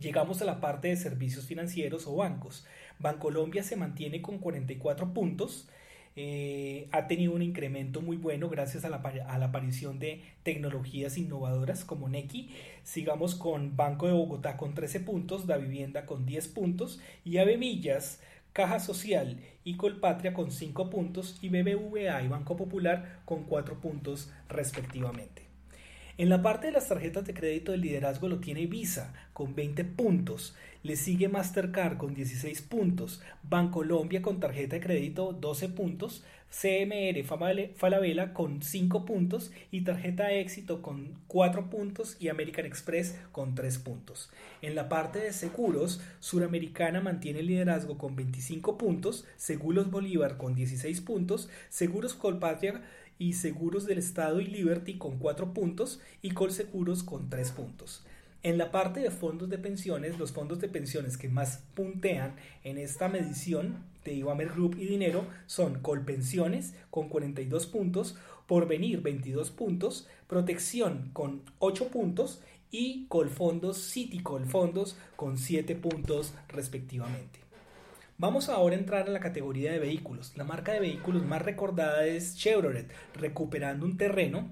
Llegamos 0.00 0.40
a 0.40 0.46
la 0.46 0.58
parte 0.58 0.88
de 0.88 0.96
servicios 0.96 1.44
financieros 1.44 2.06
o 2.06 2.16
bancos. 2.16 2.64
Bancolombia 2.98 3.64
se 3.64 3.76
mantiene 3.76 4.22
con 4.22 4.38
44 4.38 5.12
puntos, 5.12 5.68
eh, 6.20 6.88
ha 6.90 7.06
tenido 7.06 7.32
un 7.32 7.42
incremento 7.42 8.00
muy 8.00 8.16
bueno 8.16 8.48
gracias 8.48 8.84
a 8.84 8.88
la, 8.88 8.96
aparición 8.96 10.00
de 10.00 10.20
tecnologías 10.42 11.16
innovadoras 11.16 11.84
como 11.84 12.08
Neki. 12.08 12.50
Sigamos 12.82 13.36
con 13.36 13.76
Banco 13.76 14.08
de 14.08 14.14
Bogotá 14.14 14.56
con 14.56 14.74
13 14.74 14.98
puntos, 14.98 15.46
Da 15.46 15.58
Vivienda 15.58 16.06
con 16.06 16.26
10 16.26 16.48
puntos 16.48 17.00
y 17.24 17.38
Ave 17.38 17.56
Millas, 17.56 18.20
Caja 18.52 18.80
Social 18.80 19.38
y 19.62 19.76
Colpatria 19.76 20.34
con 20.34 20.50
5 20.50 20.90
puntos 20.90 21.38
y 21.40 21.50
BBVA 21.50 22.20
y 22.20 22.26
Banco 22.26 22.56
Popular 22.56 23.20
con 23.24 23.44
4 23.44 23.80
puntos 23.80 24.32
respectivamente. 24.48 25.47
En 26.18 26.30
la 26.30 26.42
parte 26.42 26.66
de 26.66 26.72
las 26.72 26.88
tarjetas 26.88 27.24
de 27.24 27.32
crédito 27.32 27.72
el 27.72 27.80
liderazgo 27.80 28.26
lo 28.26 28.40
tiene 28.40 28.66
Visa 28.66 29.14
con 29.32 29.54
20 29.54 29.84
puntos, 29.84 30.56
le 30.82 30.96
sigue 30.96 31.28
Mastercard 31.28 31.96
con 31.96 32.12
16 32.12 32.60
puntos, 32.62 33.22
Bancolombia 33.44 34.20
con 34.20 34.40
tarjeta 34.40 34.74
de 34.74 34.82
crédito 34.82 35.32
12 35.32 35.68
puntos, 35.68 36.24
CMR 36.50 37.22
Falabella 37.76 38.32
con 38.32 38.62
5 38.62 39.04
puntos. 39.04 39.52
Y 39.70 39.82
tarjeta 39.82 40.32
éxito 40.32 40.82
con 40.82 41.14
4 41.26 41.70
puntos. 41.70 42.16
Y 42.20 42.28
American 42.28 42.66
Express 42.66 43.18
con 43.32 43.54
3 43.54 43.78
puntos. 43.78 44.30
En 44.62 44.74
la 44.74 44.88
parte 44.88 45.18
de 45.18 45.32
seguros, 45.32 46.00
Suramericana 46.20 47.00
mantiene 47.00 47.40
el 47.40 47.46
liderazgo 47.46 47.98
con 47.98 48.16
25 48.16 48.78
puntos, 48.78 49.26
Seguros 49.36 49.90
Bolívar 49.90 50.36
con 50.36 50.54
16 50.54 51.00
puntos, 51.02 51.48
Seguros 51.68 52.14
Colpatria 52.14 52.82
y 53.18 53.34
Seguros 53.34 53.86
del 53.86 53.98
Estado 53.98 54.40
y 54.40 54.46
Liberty 54.46 54.98
con 54.98 55.18
4 55.18 55.52
puntos 55.52 56.00
y 56.22 56.30
Colseguros 56.30 57.02
con 57.02 57.28
3 57.28 57.50
puntos. 57.52 58.04
En 58.44 58.56
la 58.56 58.70
parte 58.70 59.00
de 59.00 59.10
fondos 59.10 59.50
de 59.50 59.58
pensiones, 59.58 60.18
los 60.18 60.32
fondos 60.32 60.60
de 60.60 60.68
pensiones 60.68 61.18
que 61.18 61.28
más 61.28 61.64
puntean 61.74 62.36
en 62.62 62.78
esta 62.78 63.08
medición 63.08 63.84
de 64.04 64.14
Iwamer 64.14 64.50
Group 64.50 64.76
y 64.78 64.86
Dinero 64.86 65.26
son 65.46 65.80
Colpensiones 65.80 66.74
con 66.90 67.08
42 67.08 67.66
puntos, 67.66 68.16
Porvenir 68.46 69.02
22 69.02 69.50
puntos, 69.50 70.06
Protección 70.28 71.10
con 71.12 71.42
8 71.58 71.88
puntos 71.88 72.40
y 72.70 73.06
Colfondos 73.08 73.78
City 73.78 74.20
Colfondos 74.20 74.96
con 75.16 75.36
7 75.36 75.74
puntos 75.74 76.34
respectivamente. 76.48 77.47
Vamos 78.20 78.48
ahora 78.48 78.74
a 78.74 78.80
entrar 78.80 79.06
a 79.06 79.12
la 79.12 79.20
categoría 79.20 79.70
de 79.70 79.78
vehículos. 79.78 80.32
La 80.36 80.42
marca 80.42 80.72
de 80.72 80.80
vehículos 80.80 81.24
más 81.24 81.40
recordada 81.40 82.04
es 82.04 82.36
Chevrolet, 82.36 82.90
recuperando 83.14 83.86
un 83.86 83.96
terreno 83.96 84.50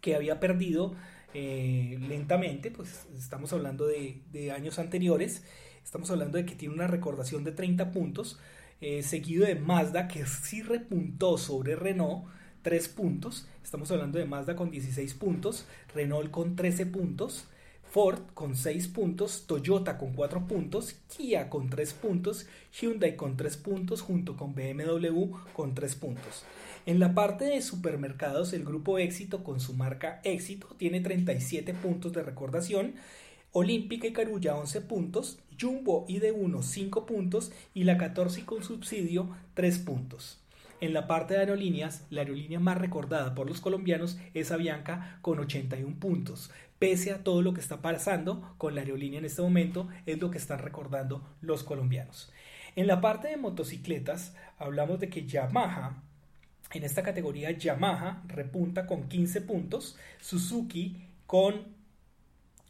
que 0.00 0.14
había 0.14 0.38
perdido 0.38 0.94
eh, 1.34 1.98
lentamente, 2.08 2.70
pues 2.70 3.08
estamos 3.18 3.52
hablando 3.52 3.84
de, 3.88 4.52
años 4.52 4.78
anteriores, 4.78 5.42
estamos 5.82 6.08
hablando 6.12 6.38
de 6.38 6.46
que 6.46 6.54
tiene 6.54 6.72
una 6.72 6.86
recordación 6.86 7.42
de 7.42 7.50
30 7.50 7.90
puntos, 7.90 8.38
eh, 8.80 9.02
seguido 9.02 9.44
de 9.44 9.56
Mazda, 9.56 10.06
que 10.06 10.24
sí 10.24 10.62
repuntó 10.62 11.36
sobre 11.36 11.74
Renault, 11.74 12.26
3 12.62 12.88
puntos, 12.90 13.48
estamos 13.64 13.90
hablando 13.90 14.20
de 14.20 14.26
Mazda 14.26 14.54
con 14.54 14.70
16 14.70 15.14
puntos, 15.14 15.66
Renault 15.92 16.30
con 16.30 16.54
13 16.54 16.86
puntos, 16.86 17.48
Ford 17.94 18.22
con 18.34 18.56
6 18.56 18.88
puntos, 18.88 19.44
Toyota 19.46 19.98
con 19.98 20.14
4 20.14 20.48
puntos, 20.48 20.96
Kia 21.16 21.48
con 21.48 21.70
3 21.70 21.92
puntos, 21.92 22.48
Hyundai 22.72 23.14
con 23.14 23.36
3 23.36 23.56
puntos 23.58 24.00
junto 24.02 24.36
con 24.36 24.52
BMW 24.52 25.30
con 25.52 25.76
3 25.76 25.94
puntos. 25.94 26.42
En 26.86 26.98
la 26.98 27.14
parte 27.14 27.44
de 27.44 27.62
supermercados, 27.62 28.52
el 28.52 28.64
grupo 28.64 28.98
Éxito 28.98 29.44
con 29.44 29.60
su 29.60 29.74
marca 29.74 30.20
Éxito 30.24 30.66
tiene 30.76 31.02
37 31.02 31.72
puntos 31.72 32.12
de 32.12 32.24
recordación, 32.24 32.96
Olímpica 33.52 34.08
y 34.08 34.12
Carulla 34.12 34.56
11 34.56 34.80
puntos, 34.80 35.38
Jumbo 35.56 36.04
y 36.08 36.18
de 36.18 36.32
1 36.32 36.62
5 36.64 37.06
puntos 37.06 37.52
y 37.74 37.84
la 37.84 37.96
14 37.96 38.44
con 38.44 38.64
subsidio 38.64 39.28
3 39.54 39.78
puntos. 39.78 40.43
En 40.84 40.92
la 40.92 41.06
parte 41.06 41.32
de 41.32 41.40
aerolíneas, 41.40 42.04
la 42.10 42.20
aerolínea 42.20 42.60
más 42.60 42.76
recordada 42.76 43.34
por 43.34 43.48
los 43.48 43.62
colombianos 43.62 44.18
es 44.34 44.52
Avianca 44.52 45.16
con 45.22 45.38
81 45.38 45.98
puntos. 45.98 46.50
Pese 46.78 47.10
a 47.10 47.24
todo 47.24 47.40
lo 47.40 47.54
que 47.54 47.62
está 47.62 47.80
pasando 47.80 48.54
con 48.58 48.74
la 48.74 48.82
aerolínea 48.82 49.18
en 49.18 49.24
este 49.24 49.40
momento, 49.40 49.88
es 50.04 50.20
lo 50.20 50.30
que 50.30 50.36
están 50.36 50.58
recordando 50.58 51.26
los 51.40 51.64
colombianos. 51.64 52.30
En 52.76 52.86
la 52.86 53.00
parte 53.00 53.28
de 53.28 53.38
motocicletas, 53.38 54.36
hablamos 54.58 55.00
de 55.00 55.08
que 55.08 55.24
Yamaha, 55.24 56.02
en 56.74 56.84
esta 56.84 57.02
categoría 57.02 57.50
Yamaha 57.52 58.22
repunta 58.26 58.86
con 58.86 59.08
15 59.08 59.40
puntos, 59.40 59.96
Suzuki 60.20 60.98
con 61.26 61.72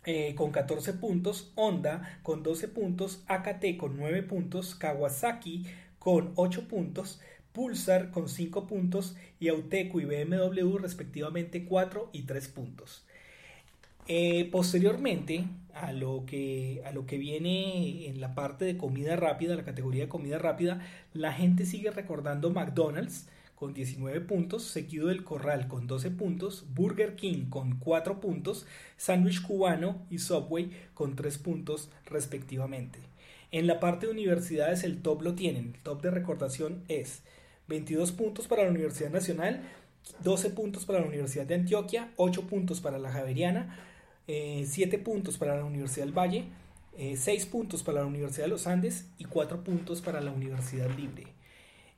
eh, 0.05 0.37
con 0.37 0.53
14 0.53 0.93
puntos, 0.93 1.51
Honda 1.57 2.21
con 2.23 2.45
12 2.45 2.69
puntos, 2.69 3.25
AKT 3.27 3.77
con 3.77 3.97
9 3.97 4.23
puntos, 4.23 4.77
Kawasaki 4.77 5.65
con 5.99 6.33
8 6.37 6.69
puntos, 6.69 7.21
Pulsar 7.55 8.11
con 8.11 8.29
5 8.29 8.67
puntos 8.67 9.15
y 9.39 9.47
Auteco 9.47 10.01
y 10.01 10.07
BMW 10.07 10.77
respectivamente 10.77 11.65
4 11.65 12.11
y 12.13 12.23
3 12.23 12.49
puntos. 12.49 13.05
Eh, 14.09 14.49
posteriormente 14.51 15.45
a 15.73 15.93
lo, 15.93 16.27
que, 16.27 16.83
a 16.85 16.91
lo 16.91 17.07
que 17.07 17.17
viene 17.17 18.09
en 18.09 18.21
la 18.21 18.35
parte 18.35 18.65
de 18.65 18.77
comida 18.77 19.15
rápida, 19.15 19.55
la 19.55 19.65
categoría 19.65 20.03
de 20.03 20.09
comida 20.09 20.39
rápida, 20.39 20.85
la 21.13 21.33
gente 21.33 21.65
sigue 21.65 21.93
recordando 21.93 22.51
McDonald's 22.51 23.29
con 23.55 23.73
19 23.73 24.21
puntos, 24.23 24.65
seguido 24.65 25.07
del 25.07 25.23
Corral 25.23 25.69
con 25.69 25.87
12 25.87 26.11
puntos, 26.11 26.67
Burger 26.75 27.15
King 27.15 27.51
con 27.51 27.79
4 27.79 28.21
puntos, 28.21 28.67
Sandwich 28.97 29.43
Cubano 29.43 30.03
y 30.11 30.19
Subway 30.19 30.71
con 30.93 31.15
3 31.15 31.39
puntos 31.39 31.89
respectivamente. 32.07 32.99
En 33.53 33.69
la 33.69 33.79
parte 33.79 34.07
de 34.07 34.13
universidades 34.13 34.83
el 34.83 35.03
top 35.03 35.23
lo 35.23 35.35
tienen, 35.37 35.75
el 35.77 35.83
top 35.83 36.03
de 36.03 36.11
recordación 36.11 36.83
es 36.89 37.23
22 37.69 38.13
puntos 38.13 38.47
para 38.47 38.65
la 38.65 38.71
Universidad 38.71 39.11
Nacional, 39.11 39.63
12 40.23 40.51
puntos 40.51 40.85
para 40.85 41.01
la 41.01 41.07
Universidad 41.07 41.47
de 41.47 41.55
Antioquia, 41.55 42.11
8 42.17 42.47
puntos 42.47 42.81
para 42.81 42.99
la 42.99 43.11
Javeriana, 43.11 43.79
7 44.27 44.97
eh, 44.97 44.99
puntos 44.99 45.39
para 45.39 45.57
la 45.57 45.65
Universidad 45.65 46.07
del 46.07 46.17
Valle, 46.17 46.45
6 46.97 47.29
eh, 47.29 47.47
puntos 47.51 47.83
para 47.83 48.01
la 48.01 48.07
Universidad 48.07 48.45
de 48.45 48.51
los 48.51 48.67
Andes 48.67 49.07
y 49.19 49.25
4 49.25 49.65
puntos 49.65 50.01
para 50.01 50.21
la 50.21 50.31
Universidad 50.31 50.91
Libre. 50.97 51.27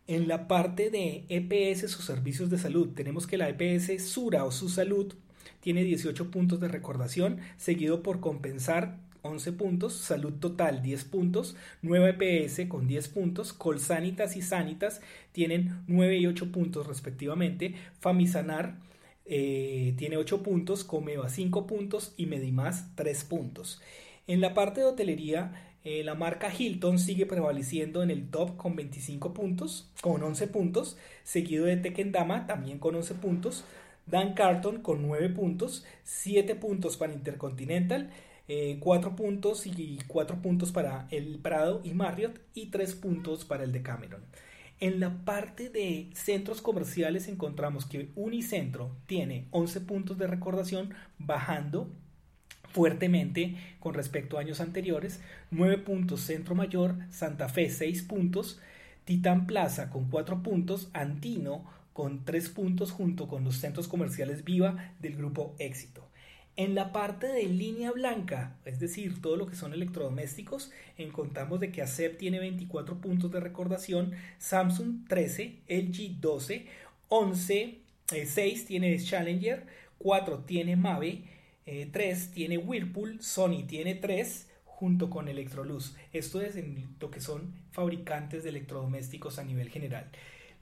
En 0.07 0.29
la 0.29 0.47
parte 0.47 0.91
de 0.91 1.25
EPS 1.29 1.97
o 1.97 2.03
servicios 2.03 2.49
de 2.49 2.59
salud, 2.59 2.91
tenemos 2.95 3.27
que 3.27 3.39
la 3.39 3.49
EPS 3.49 4.07
Sura 4.07 4.45
o 4.45 4.53
su 4.53 4.69
salud 4.69 5.13
tiene 5.61 5.83
18 5.83 6.31
puntos 6.31 6.61
de 6.61 6.69
recordación, 6.69 7.41
seguido 7.57 8.05
por 8.05 8.21
compensar 8.21 8.99
11 9.27 9.53
puntos, 9.53 9.95
Salud 9.95 10.35
Total 10.35 10.83
10 10.83 11.05
puntos, 11.05 11.57
Nueva 11.83 12.11
EPS 12.11 12.67
con 12.69 12.87
10 12.87 13.09
puntos, 13.09 13.53
Colsanitas 13.53 14.37
y 14.37 14.43
Sanitas 14.43 15.01
tienen 15.33 15.83
9 15.87 16.17
y 16.19 16.27
8 16.27 16.53
puntos 16.53 16.87
respectivamente, 16.87 17.75
Famisanar 18.01 18.79
eh, 19.25 19.95
tiene 19.97 20.17
8 20.17 20.43
puntos, 20.43 20.85
Comeva 20.85 21.29
5 21.29 21.67
puntos 21.67 22.15
y 22.17 22.27
Medimás 22.27 22.95
3 22.95 23.25
puntos. 23.25 23.83
En 24.27 24.41
la 24.41 24.55
parte 24.55 24.81
de 24.81 24.87
hotelería, 24.87 25.73
eh, 25.85 26.03
la 26.03 26.17
marca 26.17 26.53
Hilton 26.53 26.99
sigue 26.99 27.27
prevaleciendo 27.27 28.03
en 28.03 28.11
el 28.11 28.29
top 28.29 28.57
con 28.57 28.75
25 28.75 29.33
puntos, 29.33 29.89
con 30.01 30.23
11 30.23 30.49
puntos, 30.49 30.97
seguido 31.23 31.67
de 31.67 31.77
Tekendama 31.77 32.47
también 32.47 32.79
con 32.79 32.97
11 32.97 33.15
puntos, 33.15 33.65
Dan 34.07 34.35
Carton 34.35 34.83
con 34.83 35.03
9 35.03 35.29
puntos, 35.31 35.85
7 36.03 36.57
puntos 36.57 36.97
para 36.97 37.13
Intercontinental, 37.13 38.11
4 38.47 39.11
eh, 39.11 39.15
puntos 39.17 39.67
y 39.67 39.99
4 40.07 40.41
puntos 40.41 40.73
para 40.73 41.09
el 41.11 41.39
Prado 41.39 41.81
y 41.83 41.95
Marriott 41.95 42.39
y 42.55 42.67
3 42.67 42.95
puntos 42.95 43.45
para 43.45 43.65
el 43.65 43.73
de 43.73 43.83
Cameron. 43.83 44.23
En 44.79 45.01
la 45.01 45.25
parte 45.25 45.71
de 45.71 46.11
centros 46.13 46.61
comerciales 46.61 47.29
encontramos 47.29 47.87
que 47.87 48.11
Unicentro 48.15 48.95
tiene 49.07 49.47
11 49.51 49.81
puntos 49.81 50.19
de 50.19 50.27
recordación 50.27 50.95
bajando 51.19 51.91
fuertemente 52.73 53.57
con 53.81 53.95
respecto 53.95 54.37
a 54.37 54.43
años 54.43 54.61
anteriores, 54.61 55.21
9 55.51 55.79
puntos 55.79 56.21
Centro 56.21 56.55
Mayor, 56.55 56.97
Santa 57.11 57.49
Fe 57.49 57.71
6 57.71 58.03
puntos, 58.03 58.61
Titán 59.07 59.47
Plaza 59.47 59.89
con 59.89 60.11
4 60.11 60.43
puntos, 60.43 60.91
Antino 60.93 61.65
con 61.95 62.25
3 62.27 62.51
puntos 62.51 62.93
junto 62.93 63.29
con 63.29 63.45
los 63.45 63.57
centros 63.57 63.89
comerciales 63.89 64.45
Viva 64.45 64.93
del 65.01 65.17
grupo 65.17 65.55
Éxito. 65.59 66.06
En 66.59 66.75
la 66.75 66.91
parte 66.91 67.27
de 67.27 67.45
línea 67.45 67.93
blanca, 67.93 68.57
es 68.65 68.81
decir, 68.81 69.21
todo 69.21 69.37
lo 69.37 69.47
que 69.47 69.57
son 69.57 69.75
electrodomésticos, 69.75 70.73
encontramos 70.97 71.61
de 71.61 71.71
que 71.71 71.83
ACEP 71.83 72.17
tiene 72.17 72.39
24 72.39 72.99
puntos 72.99 73.31
de 73.31 73.41
recordación, 73.41 74.13
Samsung 74.39 75.07
13, 75.07 75.61
LG 75.69 76.19
12, 76.19 76.67
11, 77.09 77.79
6 78.25 78.65
tiene 78.65 78.99
Challenger, 78.99 79.67
4 79.99 80.45
tiene 80.47 80.77
Mave, 80.77 81.25
3 81.67 81.67
eh, 81.67 82.31
tiene 82.33 82.57
Whirlpool, 82.57 83.21
Sony 83.21 83.67
tiene 83.67 83.95
3 83.95 84.49
junto 84.65 85.11
con 85.11 85.29
Electrolux. 85.29 85.95
Esto 86.15 86.41
es 86.41 86.57
en 86.57 86.97
lo 87.01 87.11
que 87.11 87.21
son 87.21 87.55
fabricantes 87.73 88.45
de 88.45 88.51
electrodomésticos 88.51 89.39
a 89.39 89.45
nivel 89.45 89.69
general. 89.69 90.11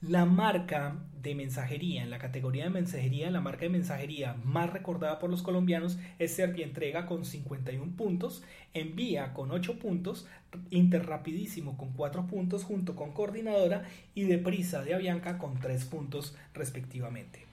La 0.08 0.26
marca 0.26 0.96
de 1.22 1.34
mensajería, 1.34 2.02
en 2.02 2.10
la 2.10 2.18
categoría 2.18 2.64
de 2.64 2.70
mensajería, 2.70 3.30
la 3.30 3.40
marca 3.40 3.62
de 3.62 3.70
mensajería 3.70 4.36
más 4.44 4.70
recordada 4.70 5.18
por 5.18 5.30
los 5.30 5.42
colombianos 5.42 5.98
es 6.18 6.34
Servientrega 6.34 7.06
con 7.06 7.24
51 7.24 7.96
puntos, 7.96 8.42
Envía 8.74 9.32
con 9.32 9.50
8 9.50 9.78
puntos, 9.78 10.26
Interrapidísimo 10.68 11.78
con 11.78 11.94
4 11.94 12.26
puntos 12.26 12.64
junto 12.64 12.94
con 12.94 13.12
Coordinadora 13.12 13.84
y 14.14 14.24
Deprisa 14.24 14.82
de 14.82 14.92
Avianca 14.92 15.38
con 15.38 15.58
3 15.58 15.86
puntos 15.86 16.36
respectivamente. 16.52 17.46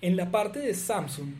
En 0.00 0.16
la 0.16 0.30
parte 0.30 0.60
de 0.60 0.72
Samsung 0.72 1.34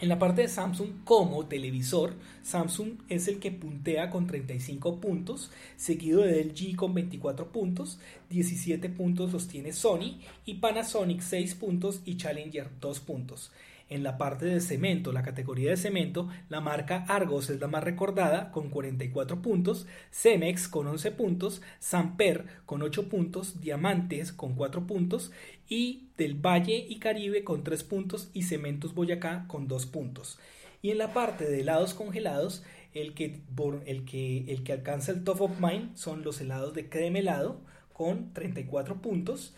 en 0.00 0.08
la 0.08 0.18
parte 0.18 0.42
de 0.42 0.48
Samsung 0.48 1.04
como 1.04 1.46
televisor, 1.46 2.14
Samsung 2.42 2.98
es 3.08 3.26
el 3.26 3.40
que 3.40 3.50
puntea 3.50 4.10
con 4.10 4.26
35 4.26 5.00
puntos, 5.00 5.50
seguido 5.76 6.22
de 6.22 6.44
LG 6.44 6.76
con 6.76 6.94
24 6.94 7.50
puntos, 7.50 7.98
17 8.30 8.88
puntos 8.90 9.32
los 9.32 9.48
tiene 9.48 9.72
Sony 9.72 10.20
y 10.44 10.54
Panasonic 10.54 11.20
6 11.20 11.54
puntos 11.56 12.00
y 12.04 12.16
Challenger 12.16 12.70
2 12.80 13.00
puntos. 13.00 13.50
En 13.90 14.02
la 14.02 14.18
parte 14.18 14.44
de 14.44 14.60
cemento, 14.60 15.12
la 15.12 15.22
categoría 15.22 15.70
de 15.70 15.78
cemento, 15.78 16.28
la 16.50 16.60
marca 16.60 17.06
Argos 17.08 17.48
es 17.48 17.58
la 17.58 17.68
más 17.68 17.82
recordada 17.82 18.50
con 18.52 18.68
44 18.68 19.40
puntos, 19.40 19.86
Cemex 20.12 20.68
con 20.68 20.86
11 20.86 21.10
puntos, 21.12 21.62
Samper 21.78 22.44
con 22.66 22.82
8 22.82 23.08
puntos, 23.08 23.62
Diamantes 23.62 24.32
con 24.32 24.54
4 24.56 24.86
puntos 24.86 25.32
y 25.68 26.08
del 26.18 26.34
Valle 26.34 26.84
y 26.86 26.98
Caribe 26.98 27.44
con 27.44 27.64
3 27.64 27.82
puntos 27.84 28.30
y 28.34 28.42
Cementos 28.42 28.94
Boyacá 28.94 29.46
con 29.48 29.68
2 29.68 29.86
puntos. 29.86 30.38
Y 30.82 30.90
en 30.90 30.98
la 30.98 31.14
parte 31.14 31.48
de 31.48 31.60
helados 31.60 31.94
congelados, 31.94 32.64
el 32.92 33.14
que, 33.14 33.40
el 33.86 34.04
que, 34.04 34.44
el 34.48 34.64
que 34.64 34.72
alcanza 34.72 35.12
el 35.12 35.24
top 35.24 35.40
of 35.42 35.60
mind 35.60 35.96
son 35.96 36.22
los 36.24 36.40
helados 36.42 36.74
de 36.74 36.90
crema 36.90 37.20
helado 37.20 37.60
con 37.94 38.32
34 38.34 39.00
puntos, 39.00 39.54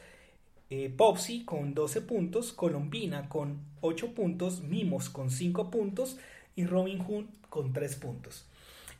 eh, 0.70 0.94
con 1.44 1.74
12 1.74 2.00
puntos, 2.02 2.52
Colombina 2.52 3.28
con 3.28 3.58
8 3.80 4.14
puntos, 4.14 4.62
Mimos 4.62 5.10
con 5.10 5.30
5 5.30 5.70
puntos 5.70 6.16
y 6.54 6.64
Robin 6.64 7.00
Hood 7.00 7.24
con 7.48 7.72
3 7.72 7.96
puntos. 7.96 8.46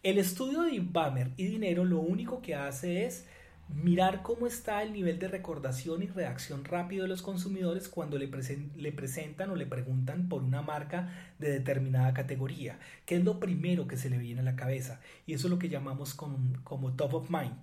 El 0.03 0.19
estudio 0.19 0.63
de 0.63 0.75
Inbamer 0.75 1.31
y 1.37 1.45
Dinero 1.45 1.85
lo 1.85 2.01
único 2.01 2.43
que 2.43 2.57
hace 2.57 3.07
es 3.07 3.27
mirar 3.69 4.23
cómo 4.23 4.49
está 4.49 4.83
el 4.83 4.93
nivel 4.93 5.21
de 5.21 5.29
recordación 5.29 6.03
y 6.03 6.07
reacción 6.07 6.65
rápido 6.65 7.03
de 7.05 7.09
los 7.09 7.23
consumidores 7.23 7.89
cuando 7.89 8.19
le, 8.19 8.29
le, 8.77 8.93
presentan 8.93 9.51
o 9.51 9.55
le 9.57 9.67
preguntan 9.67 10.29
por 10.29 10.43
una 10.43 10.63
marca 10.63 11.33
de 11.39 11.53
determinada 11.53 12.13
categoría, 12.13 12.81
que 13.07 13.17
es 13.17 13.25
lo 13.25 13.39
primero 13.39 13.87
que 13.87 13.97
se 13.97 14.11
le 14.11 14.19
viene 14.19 14.41
a 14.41 14.45
la 14.45 14.57
cabeza 14.57 15.01
y 15.25 15.35
eso 15.35 15.47
es 15.47 15.53
lo 15.53 15.59
que 15.61 15.69
llamamos 15.69 16.15
como 16.15 16.93
top 16.95 17.15
of 17.15 17.31
mind 17.31 17.63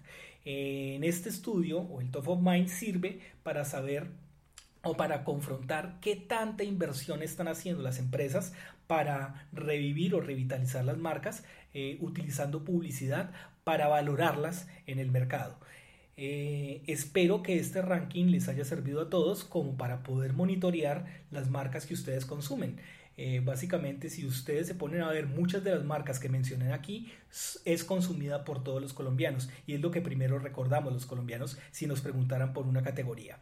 en 0.49 1.03
este 1.03 1.27
estudio, 1.27 1.79
o 1.79 1.99
el 1.99 2.09
top 2.09 2.29
of 2.29 2.41
mind, 2.41 2.69
sirve 2.69 3.19
para 3.43 3.65
saber 3.65 4.07
o 4.81 4.95
para 4.95 5.25
confrontar 5.25 5.97
qué 5.99 6.15
tanta 6.15 6.63
inversión 6.63 7.21
están 7.21 7.49
haciendo 7.49 7.83
las 7.83 7.99
empresas 7.99 8.53
para 8.87 9.45
revivir 9.51 10.15
o 10.15 10.21
revitalizar 10.21 10.85
las 10.85 10.97
marcas 10.97 11.43
eh, 11.73 11.97
utilizando 11.99 12.63
publicidad 12.63 13.31
para 13.65 13.89
valorarlas 13.89 14.69
en 14.85 14.99
el 14.99 15.11
mercado. 15.11 15.59
Eh, 16.15 16.81
espero 16.87 17.43
que 17.43 17.59
este 17.59 17.81
ranking 17.81 18.27
les 18.27 18.47
haya 18.47 18.63
servido 18.63 19.01
a 19.01 19.09
todos 19.09 19.43
como 19.43 19.75
para 19.75 20.01
poder 20.01 20.31
monitorear 20.31 21.05
las 21.29 21.49
marcas 21.49 21.85
que 21.85 21.93
ustedes 21.93 22.25
consumen. 22.25 22.79
Eh, 23.19 23.41
básicamente, 23.43 24.11
si 24.11 24.27
ustedes 24.27 24.67
se 24.67 24.75
ponen 24.75 25.01
a 25.01 25.09
ver 25.09 25.25
muchas 25.25 25.63
de 25.63 25.71
las 25.71 25.83
marcas 25.83 26.19
que 26.19 26.29
mencioné 26.29 26.71
aquí, 26.71 27.11
es 27.65 27.83
consumida 27.83 28.45
por 28.45 28.63
todos 28.63 28.79
los 28.79 28.93
colombianos 28.93 29.49
y 29.65 29.73
es 29.73 29.81
lo 29.81 29.89
que 29.89 30.01
primero 30.01 30.37
recordamos 30.37 30.93
los 30.93 31.07
colombianos 31.07 31.57
si 31.71 31.87
nos 31.87 32.01
preguntaran 32.01 32.53
por 32.53 32.67
una 32.67 32.83
categoría. 32.83 33.39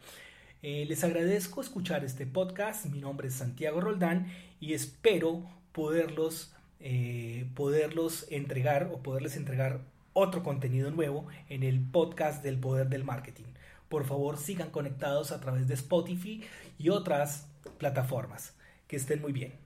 Eh, 0.61 0.85
les 0.87 1.03
agradezco 1.03 1.59
escuchar 1.59 2.05
este 2.05 2.25
podcast. 2.25 2.85
Mi 2.85 2.99
nombre 2.99 3.27
es 3.27 3.35
Santiago 3.35 3.81
Roldán 3.81 4.27
y 4.61 4.73
espero 4.73 5.45
poderlos, 5.73 6.55
eh, 6.79 7.45
poderlos 7.53 8.27
entregar 8.31 8.89
o 8.93 9.03
poderles 9.03 9.35
entregar 9.35 9.81
otro 10.13 10.41
contenido 10.41 10.89
nuevo 10.89 11.27
en 11.49 11.63
el 11.63 11.81
podcast 11.81 12.41
del 12.41 12.57
poder 12.57 12.87
del 12.87 13.03
marketing. 13.03 13.45
Por 13.89 14.05
favor, 14.05 14.37
sigan 14.37 14.71
conectados 14.71 15.33
a 15.33 15.41
través 15.41 15.67
de 15.67 15.73
Spotify 15.73 16.41
y 16.77 16.89
otras 16.89 17.49
plataformas. 17.77 18.55
Que 18.87 18.95
estén 18.95 19.21
muy 19.21 19.33
bien. 19.33 19.64